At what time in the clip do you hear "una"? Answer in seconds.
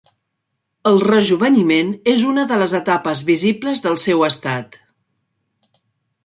2.29-2.45